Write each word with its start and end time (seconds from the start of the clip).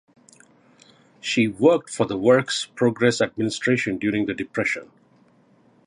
She 1.19 1.47
worked 1.47 1.91
for 1.91 2.07
the 2.07 2.17
Works 2.17 2.65
Progress 2.73 3.21
Administration 3.21 3.99
during 3.99 4.25
the 4.25 4.33
Depression. 4.33 4.89